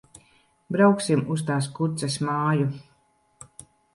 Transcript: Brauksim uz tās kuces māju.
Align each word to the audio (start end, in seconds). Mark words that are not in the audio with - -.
Brauksim 0.75 1.19
uz 1.35 1.43
tās 1.51 1.67
kuces 1.77 2.17
māju. 2.31 2.65